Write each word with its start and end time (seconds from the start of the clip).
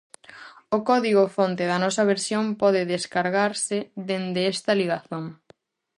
O 0.77 0.79
código 0.89 1.23
fonte 1.35 1.63
da 1.71 1.77
nosa 1.85 2.03
versión 2.13 2.45
pode 2.61 2.81
descargase 2.93 3.77
dende 4.09 4.41
esta 4.53 4.71
ligazón. 4.79 5.25